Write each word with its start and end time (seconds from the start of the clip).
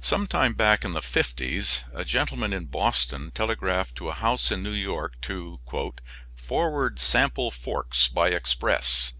Some 0.00 0.26
time 0.26 0.54
back 0.54 0.84
in 0.84 0.92
the 0.92 1.00
fifties 1.00 1.84
a 1.94 2.04
gentleman 2.04 2.52
in 2.52 2.64
Boston 2.64 3.30
telegraphed 3.30 3.94
to 3.98 4.08
a 4.08 4.12
house 4.14 4.50
in 4.50 4.60
New 4.60 4.72
York 4.72 5.20
to 5.20 5.60
"forward 6.34 6.98
sample 6.98 7.52
forks 7.52 8.08
by 8.08 8.30
express." 8.30 9.12